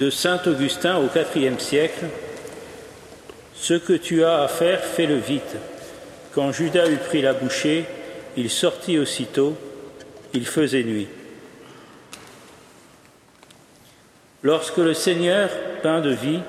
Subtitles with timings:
[0.00, 2.06] de Saint Augustin au IVe siècle,
[3.54, 5.56] Ce que tu as à faire, fais-le vite.
[6.34, 7.84] Quand Judas eut pris la bouchée,
[8.36, 9.56] il sortit aussitôt,
[10.34, 11.08] il faisait nuit.
[14.42, 15.48] Lorsque le Seigneur,
[15.82, 16.40] pain de vie,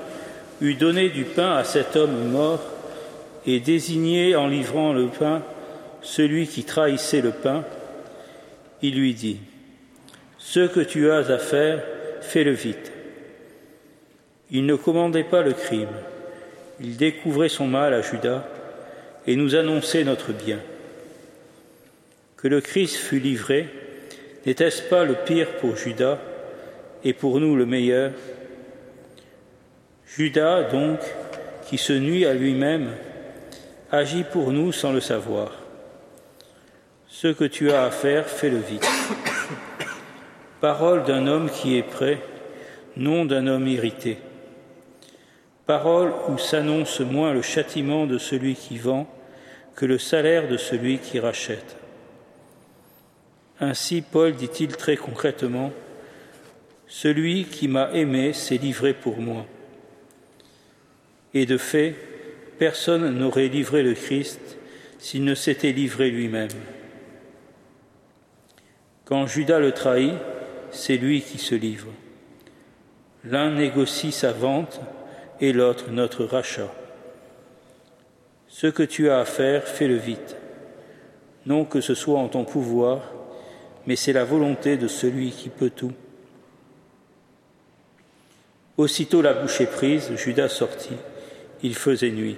[0.60, 2.60] eut donné du pain à cet homme mort
[3.46, 5.42] et désigné en livrant le pain
[6.02, 7.64] celui qui trahissait le pain,
[8.82, 9.38] il lui dit,
[10.38, 11.82] Ce que tu as à faire,
[12.20, 12.92] fais-le vite.
[14.50, 15.88] Il ne commandait pas le crime,
[16.80, 18.44] il découvrait son mal à Judas
[19.26, 20.60] et nous annonçait notre bien.
[22.36, 23.68] Que le Christ fût livré,
[24.44, 26.18] n'était-ce pas le pire pour Judas
[27.02, 28.12] et pour nous le meilleur?
[30.06, 31.00] Judas, donc,
[31.66, 32.90] qui se nuit à lui-même,
[33.90, 35.52] agit pour nous sans le savoir.
[37.08, 38.86] Ce que tu as à faire, fais-le vite.
[40.60, 42.18] Parole d'un homme qui est prêt,
[42.96, 44.18] nom d'un homme irrité.
[45.66, 49.08] Parole où s'annonce moins le châtiment de celui qui vend
[49.74, 51.76] que le salaire de celui qui rachète.
[53.58, 55.72] Ainsi, Paul dit-il très concrètement,
[56.86, 59.44] Celui qui m'a aimé s'est livré pour moi.
[61.34, 61.96] Et de fait,
[62.58, 64.40] personne n'aurait livré le Christ
[64.98, 66.48] s'il ne s'était livré lui-même.
[69.04, 70.14] Quand Judas le trahit,
[70.70, 71.88] c'est lui qui se livre.
[73.24, 74.80] L'un négocie sa vente
[75.40, 76.72] et l'autre notre rachat.
[78.48, 80.36] Ce que tu as à faire, fais-le vite.
[81.44, 83.12] Non que ce soit en ton pouvoir,
[83.86, 85.92] mais c'est la volonté de celui qui peut tout.
[88.76, 90.96] Aussitôt la bouche est prise, Judas sortit,
[91.62, 92.36] il faisait nuit.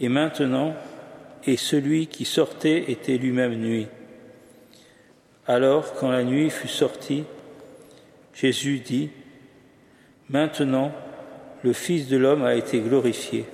[0.00, 0.74] Et maintenant,
[1.46, 3.88] et celui qui sortait était lui-même nuit.
[5.46, 7.24] Alors, quand la nuit fut sortie,
[8.32, 9.10] Jésus dit,
[10.30, 10.90] Maintenant,
[11.64, 13.46] le Fils de l'homme a été glorifié.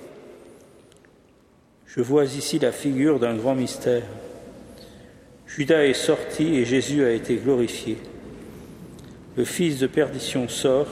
[1.87, 4.03] Je vois ici la figure d'un grand mystère.
[5.47, 7.99] Judas est sorti et Jésus a été glorifié.
[9.37, 10.89] Le fils de perdition sort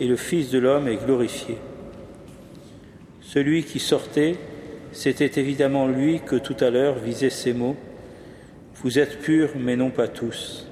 [0.00, 1.56] et le Fils de l'homme est glorifié.
[3.22, 4.34] Celui qui sortait,
[4.90, 7.76] c'était évidemment lui que tout à l'heure visaient ces mots.
[8.82, 10.66] Vous êtes purs, mais non pas tous.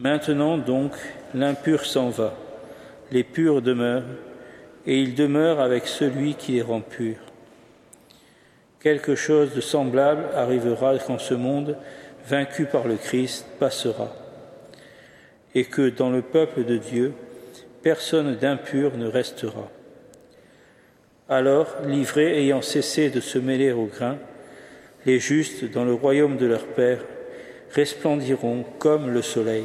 [0.00, 0.90] Maintenant donc,
[1.34, 2.36] l'impur s'en va,
[3.10, 4.02] les purs demeurent,
[4.86, 7.16] et ils demeurent avec celui qui les rend purs.
[8.80, 11.76] Quelque chose de semblable arrivera quand ce monde,
[12.26, 14.14] vaincu par le Christ, passera,
[15.54, 17.14] et que dans le peuple de Dieu,
[17.82, 19.70] personne d'impur ne restera.
[21.28, 24.18] Alors, livrés ayant cessé de se mêler au grain,
[25.06, 27.00] les justes, dans le royaume de leur Père,
[27.72, 29.64] resplendiront comme le soleil.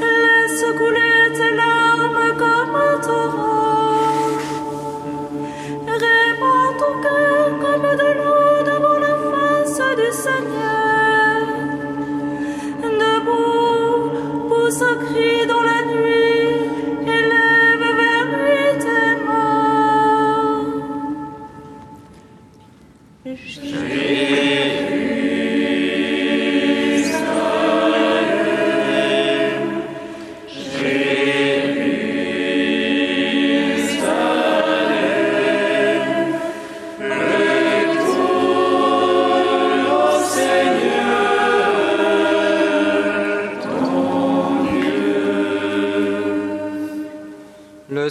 [0.00, 4.28] Laisse couler tes larmes comme un torrent.
[5.86, 8.43] Rémois ton cœur comme de l'eau.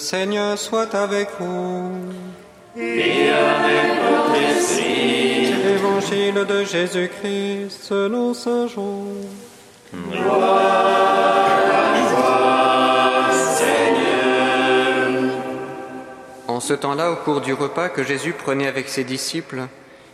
[0.03, 1.89] Seigneur soit avec vous.
[2.75, 5.53] Et avec votre esprit.
[5.75, 9.05] Évangile de Jésus-Christ selon Saint Jean.
[10.11, 10.51] Gloire
[12.17, 15.21] à Seigneur.
[16.49, 19.67] En ce temps-là, au cours du repas que Jésus prenait avec ses disciples,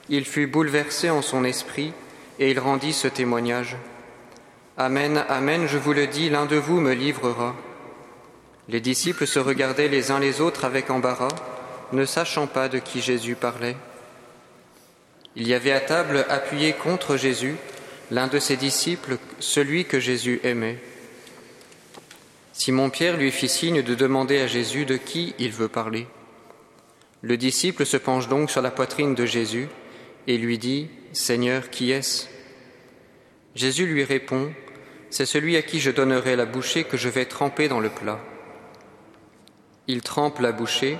[0.07, 1.94] il fut bouleversé en son esprit
[2.38, 3.75] et il rendit ce témoignage.
[4.77, 7.56] Amen, Amen, je vous le dis, l'un de vous me livrera.
[8.69, 11.36] Les disciples se regardaient les uns les autres avec embarras,
[11.92, 13.75] ne sachant pas de qui Jésus parlait.
[15.36, 17.56] Il y avait à table, appuyé contre Jésus,
[18.12, 20.77] l'un de ses disciples, celui que Jésus aimait.
[22.54, 26.06] Simon-Pierre lui fit signe de demander à Jésus de qui il veut parler.
[27.24, 29.68] Le disciple se penche donc sur la poitrine de Jésus
[30.27, 32.27] et lui dit, Seigneur, qui est-ce?
[33.56, 34.54] Jésus lui répond,
[35.10, 38.19] C'est celui à qui je donnerai la bouchée que je vais tremper dans le plat.
[39.89, 41.00] Il trempe la bouchée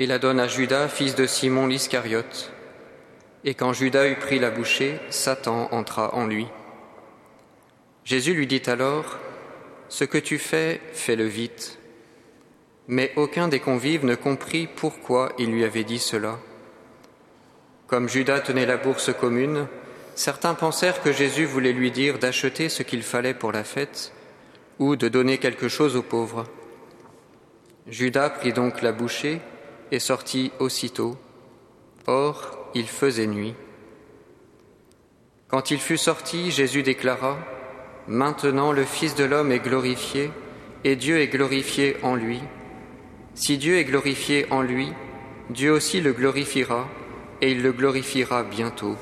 [0.00, 2.50] et la donne à Judas, fils de Simon l'Iscariote.
[3.44, 6.48] Et quand Judas eut pris la bouchée, Satan entra en lui.
[8.02, 9.20] Jésus lui dit alors,
[9.88, 11.78] Ce que tu fais, fais-le vite.
[12.88, 16.40] Mais aucun des convives ne comprit pourquoi il lui avait dit cela.
[17.86, 19.68] Comme Judas tenait la bourse commune,
[20.16, 24.12] certains pensèrent que Jésus voulait lui dire d'acheter ce qu'il fallait pour la fête
[24.80, 26.46] ou de donner quelque chose aux pauvres.
[27.86, 29.40] Judas prit donc la bouchée
[29.90, 31.16] et sortit aussitôt.
[32.06, 33.54] Or, il faisait nuit.
[35.48, 37.38] Quand il fut sorti, Jésus déclara,
[38.06, 40.30] Maintenant le Fils de l'homme est glorifié,
[40.84, 42.40] et Dieu est glorifié en lui.
[43.34, 44.92] Si Dieu est glorifié en lui,
[45.50, 46.88] Dieu aussi le glorifiera,
[47.40, 48.96] et il le glorifiera bientôt.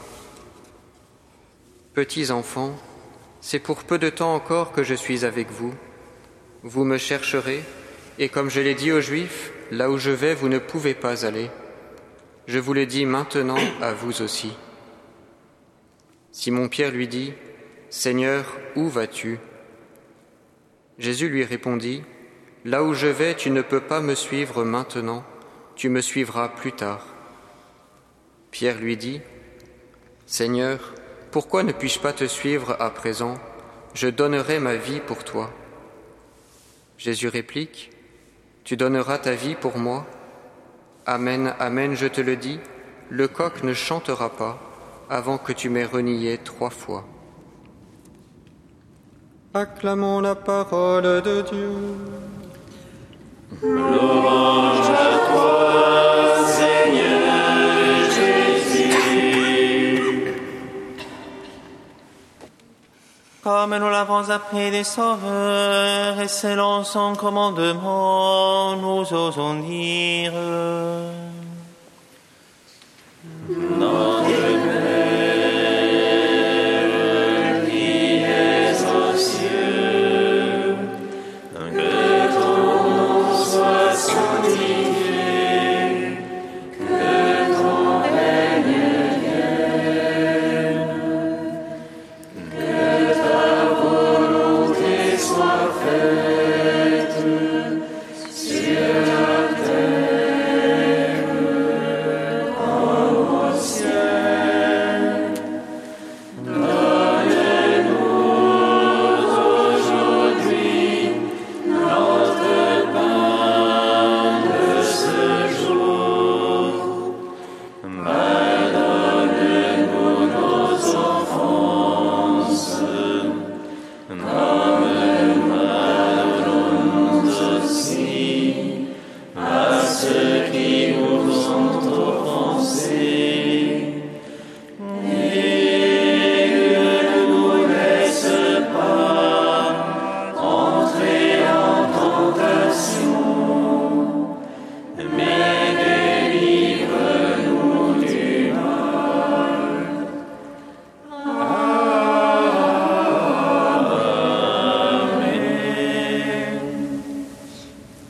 [1.95, 2.77] Petits enfants,
[3.41, 5.75] c'est pour peu de temps encore que je suis avec vous.
[6.63, 7.63] Vous me chercherez,
[8.19, 11.25] et comme je l'ai dit aux Juifs, là où je vais, vous ne pouvez pas
[11.25, 11.51] aller.
[12.47, 14.53] Je vous le dis maintenant à vous aussi.
[16.33, 17.33] Simon-Pierre lui dit,
[17.91, 19.39] Seigneur, où vas-tu?
[20.99, 22.03] Jésus lui répondit,
[22.65, 25.25] Là où je vais, tu ne peux pas me suivre maintenant,
[25.75, 27.07] tu me suivras plus tard.
[28.53, 29.21] Pierre lui dit,
[30.27, 30.95] Seigneur,
[31.33, 33.39] pourquoi ne puis-je pas te suivre à présent?
[33.95, 35.53] Je donnerai ma vie pour toi.
[36.99, 37.91] Jésus réplique,
[38.65, 40.07] Tu donneras ta vie pour moi
[41.05, 42.61] Amen, Amen, je te le dis,
[43.11, 44.59] le coq ne chantera pas
[45.11, 47.05] avant que tu m'aies renié trois fois.
[49.53, 51.71] Acclamons la parole de Dieu.
[53.63, 55.62] Louange à toi,
[63.43, 70.33] Comme nous l'avons appris des sauveurs et selon son commandement, nous osons dire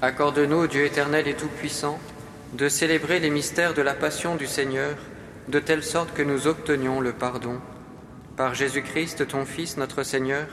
[0.02, 1.96] Accorde-nous, Dieu éternel et tout-puissant,
[2.54, 4.96] de célébrer les mystères de la passion du Seigneur,
[5.46, 7.60] de telle sorte que nous obtenions le pardon.
[8.36, 10.48] Par Jésus-Christ, ton Fils, notre Seigneur,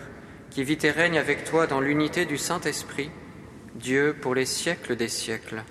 [0.51, 3.09] qui vit et règne avec toi dans l'unité du Saint-Esprit,
[3.73, 5.63] Dieu pour les siècles des siècles.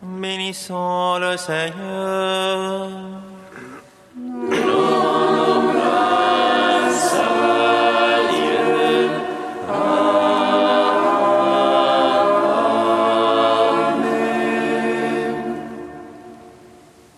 [0.00, 2.88] Bénissons le Seigneur.